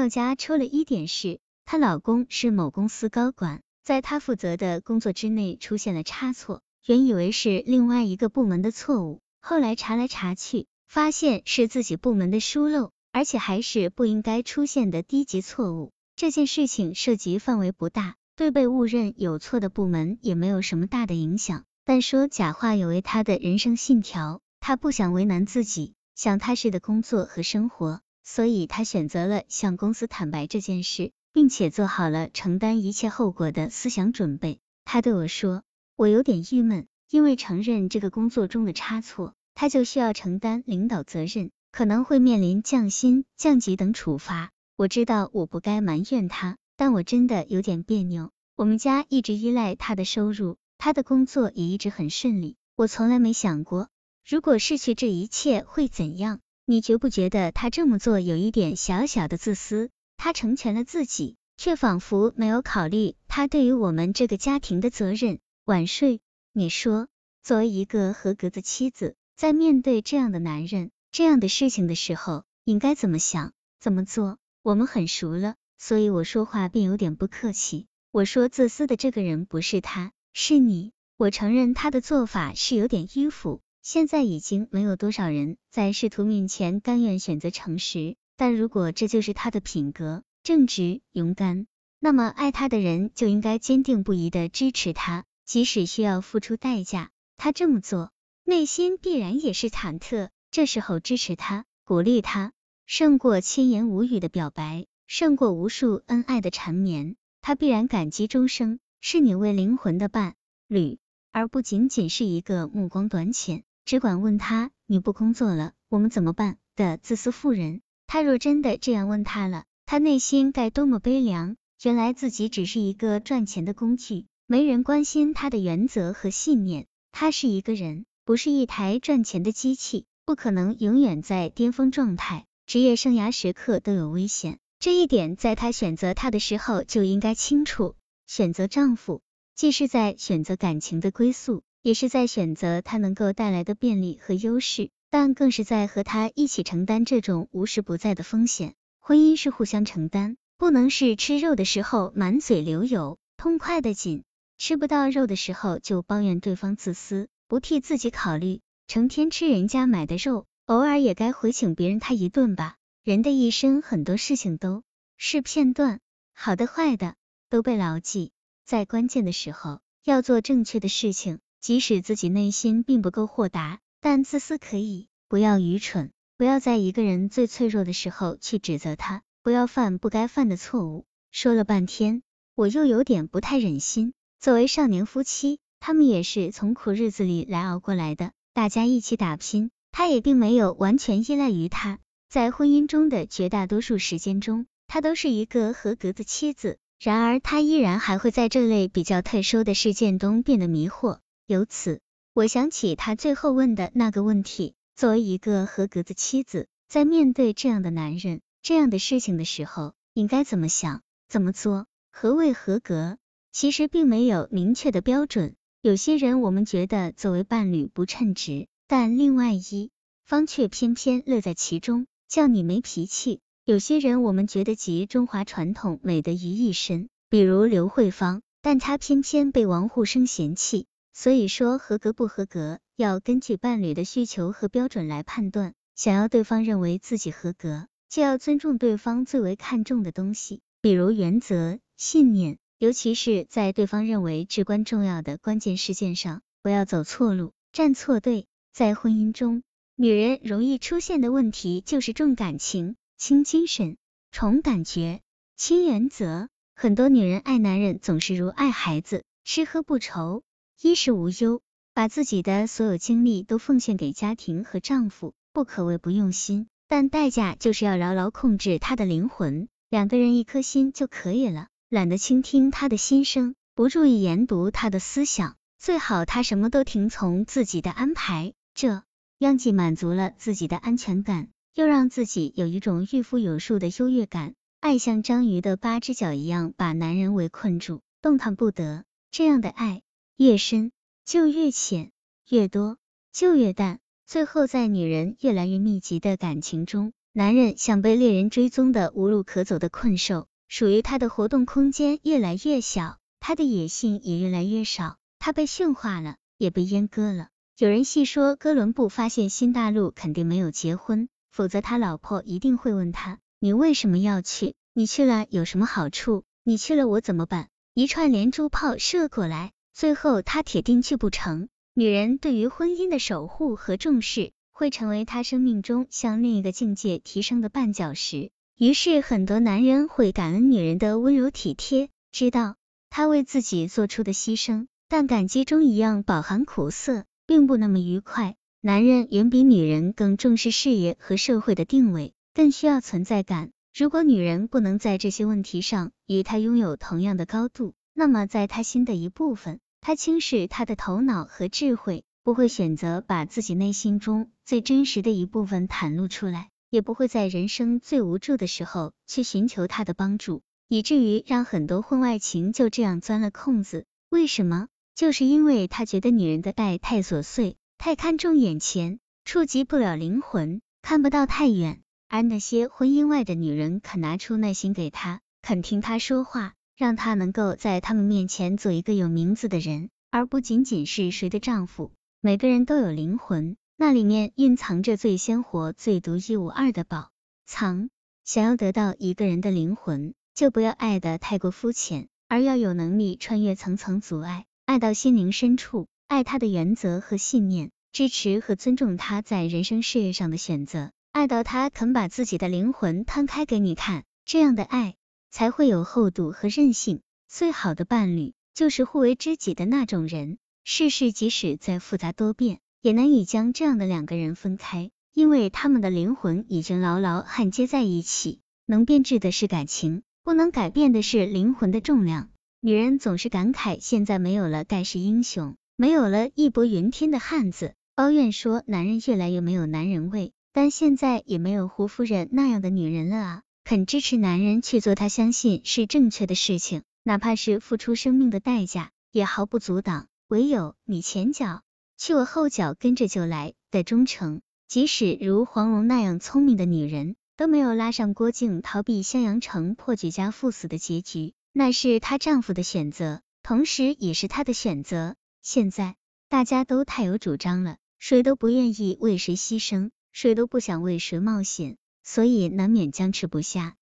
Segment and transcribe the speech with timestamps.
[0.00, 15.92] 友家出了一点事，她老公是某公司高管，在她负责的工作之内出现了差错，原以为是另外一个部门的错误，后来查来查去，发现是自己部门的疏漏，而且还是不应该出现的低级错误。
[16.16, 21.64] 这件事情涉及范围不大，对被误认有错的部门也没有什么大的影响。
[21.84, 28.00] 但说假话有违他的人生信条，他不想为难自己，想踏实的工作和生活，
[28.32, 34.60] 所以他选择了向公司坦白这件事，并且做好了承担一切后果的思想准备。
[34.84, 35.64] 他对我说
[35.98, 44.52] ：“我有点郁闷，因为承认这个工作中的差错，他就需要承担领导责任，可能会面临降薪、降级等处罚。
[44.76, 48.30] 我知道我不该埋怨他，但我真的有点别扭。
[48.54, 53.88] 我们家一直依赖他的收入。”他的工作也一直很顺利，我从来没想过，
[54.24, 56.38] 如果失去这一切会怎样？
[56.70, 59.90] 你觉不觉得他这么做有一点小小的自私？
[60.16, 65.40] 他成全了自己，却仿佛没有考虑他对于我们这个家庭的责任。
[65.64, 66.20] 晚睡，
[66.52, 67.08] 你说，
[67.42, 74.38] 作为一个合格的妻子，在面对这样的男人、这样的事情的时候，应该怎么想、怎么做？
[74.62, 77.88] 我们很熟了，所以我说话便有点不客气。
[78.12, 80.12] 我说，自私的这个人不是他。
[80.32, 83.60] 是你，我承认他的做法是有点迂腐。
[83.82, 91.66] 现在已经没有多少人在仕途面前甘愿选择诚实，但如果这就是他的品格，正直、勇敢，
[91.98, 97.10] 那么爱他的人就应该坚定不移的支持他，即使需要付出代价。
[97.36, 98.12] 他这么做，
[98.44, 100.28] 内心必然也是忐忑。
[100.50, 102.52] 这时候支持他、鼓励他，
[102.84, 108.78] 胜过千言无语的表白，胜过无数恩爱的缠绵，他必然感激终生。
[109.00, 110.34] 是你为灵魂的伴
[110.68, 110.98] 侣，
[111.32, 117.80] 而不仅仅是一个目光短浅，只管问他你不工作了，我们怎么办的自私妇人。
[118.06, 121.56] 他若真的这样问他了，他内心该多么悲凉！
[121.82, 126.86] 原来自己只是一个赚钱的工具，没人关心他的原则和信念。
[127.10, 134.60] 他是一个人，不是一台赚钱的机器，不可能永远在巅峰状态，职业生涯时刻都有危险。
[134.78, 137.96] 这一点在他选择他的时候就应该清楚。
[138.28, 139.20] 选择丈夫，
[139.56, 148.74] 既是在选择感情的归宿，也是在选择他能够带来的便利和优势，但更是在和他一起承担这种无时不在的风险。
[148.98, 154.22] 婚姻是互相承担，不能是吃肉的时候满嘴流油，痛快的紧；
[154.58, 162.76] 吃不到肉的时候就抱怨对方自私，不替自己考虑，成天吃人家买的肉，偶尔也该回请别人他一顿吧。
[163.02, 164.82] 人的一生很多事情都
[165.16, 166.00] 是片段，
[166.34, 167.14] 好的坏的。
[167.48, 168.30] 都被牢记，
[168.64, 181.04] 在关键的时候要做正确的事情，即使自己内心并不够豁达，但自私可以，不要愚蠢，不要在一个人最脆弱的时候去指责他，不要犯不该犯的错误。
[181.30, 182.22] 说了半天，
[182.54, 184.14] 我又有点不太忍心。
[184.40, 191.98] 作为少年夫妻，他们也是从苦日子里来熬过来的，大家一起打拼，他也并没有完全依赖于他，
[192.30, 196.78] 在婚姻中的绝大多数时间中，他都是一个合格的妻子。
[196.98, 201.18] 然而，他依然还会在这类比较特殊的事件中变得迷惑。
[201.50, 202.00] 由此，
[202.32, 211.88] 我想起他最后问的那个问题：作为一个合格的妻子，在面对这样的男人、这样的事情的时候，应该怎么想、怎么做？
[212.12, 213.18] 何谓合格？
[213.50, 215.56] 其实并没有明确的标准。
[215.82, 219.90] 有些人我们觉得作为伴侣不称职，但另外一
[220.24, 223.40] 方却偏偏乐在其中，叫你没脾气。
[223.64, 230.86] 有些人我们觉得集中华传统美德于一身，比如刘慧芳，但她偏偏被王沪生嫌弃。
[231.12, 235.74] 所以说合格不合格，要根据伴侣的需求和标准来判断。
[235.94, 248.46] 想要对方认为自己合格，就要尊重对方最为看重的东西，比如原则、信念，尤其是在对方认为至关重要的关键事件上，不要走错路、站错队。
[248.72, 249.62] 在婚姻中，
[249.96, 252.96] 女人容易出现的问题就是重感情。
[253.18, 253.98] 轻精神，
[254.30, 255.20] 重感觉，
[255.56, 256.48] 轻原则。
[256.74, 260.42] 很多女人爱男人总是如爱孩子，吃喝不愁，
[260.82, 261.60] 衣食无忧，
[261.92, 269.68] 把自己的所有精力都奉献给家庭和丈夫，不可谓不用心，但代价就是要牢牢控制他的灵魂。
[269.90, 279.02] 两个人一颗心就可以了，懒得倾听他的心声，不注意研读他的思想，最好他什么都听从自己的安排，这
[279.36, 281.48] 样既满足了自己的安全感。
[281.74, 289.04] 又让自己有一种御夫有术的优越感，爱像章鱼的八只脚一样把男人围困住，动弹不得。
[289.30, 290.02] 这样的爱
[290.42, 290.90] 越深
[291.26, 292.12] 就越浅，
[292.48, 292.96] 越多
[293.30, 307.48] 就越淡，最后在女人越来越密集的感情中，男人像被猎人追踪的无路可走的困兽，属于他的活动空间越来越小，他的野性也越来越少，他被驯化了，也被阉割了。
[307.76, 314.72] 有人细说，哥伦布发现新大陆肯定没有结婚，否则他老婆一定会问他：你为什么要去？
[314.94, 316.44] 你去了有什么好处？
[316.64, 317.68] 你去了我怎么办？
[317.92, 321.68] 一串连珠炮射过来，最后他铁定去不成。
[321.92, 324.52] 女人对于婚姻的守护和重视。
[324.80, 328.50] 会成为他生命中向另一个境界提升的绊脚石。
[328.78, 332.76] 于是，很多男人会感恩女人的温柔体贴，知道
[333.10, 338.56] 她为自己做出的牺牲，但感激中一样饱含苦涩，并不那么愉快。
[338.80, 343.72] 男人远比女人更重视事业和社会的定位，更需要存在感。
[343.94, 352.24] 如果女人不能在这些问题上与他拥有同样的高度，那么在他心的一部分，他轻视他的头脑和智慧。
[352.42, 364.06] 不会选择把自己内心中最真实的一部分袒露出来，也不会在人生最无助的时候去寻求他的帮助，以至于让很多婚外情就这样钻了空子。
[364.30, 364.88] 为什么？
[365.14, 372.00] 就是因为他觉得女人的爱太琐碎，太看重眼前，触及不了灵魂，看不到太远。
[372.26, 382.12] 而那些婚姻外的女人肯拿出耐心给他，肯听他说话，让他能够在他们面前做一个有名字的人，而不仅仅是谁的丈夫。
[382.42, 387.30] 每个人都有灵魂，那里面蕴藏着最鲜活、最独一无二的宝
[387.64, 388.10] 藏。
[388.44, 405.14] 想要得到一个人的灵魂，就不要爱的太过肤浅，而要有能力穿越层层阻碍，爱到心灵深处，爱他的原则和信念，支持和尊重他在人生事业上的选择，爱到他肯把自己的灵魂摊开给你看，这样的爱
[405.50, 407.20] 才会有厚度和韧性。
[407.48, 410.58] 最好的伴侣，就是互为知己的那种人。
[410.84, 418.60] 世事即使再复杂多变，也难以将这样的两个人分开，因为他们的灵魂已经牢牢焊接在一起。
[418.86, 422.50] 能变质的是感情，不能改变的是灵魂的重量。
[422.80, 430.52] 女人总是感慨现在没有了盖世英雄，没有了义薄云天的汉子，抱怨说男人越来越没有男人味。
[430.72, 440.28] 但现在也没有胡夫人那样的女人了啊，肯支持男人去做他相信是正确的事情，哪怕是付出生命的代价，也毫不阻挡。
[440.46, 441.82] 唯有你前脚
[442.16, 455.34] 去，我后脚跟着就来的忠诚，即使如黄蓉那样聪明的女人，都没有拉上郭靖逃避襄阳城破举家赴死的结局，那是她丈夫的选择，同时也是她的选择。
[455.62, 456.14] 现在
[456.48, 463.96] 大家都太有主张了，谁都不愿意为谁牺牲，谁都不想为谁冒险，所以难免僵持不下。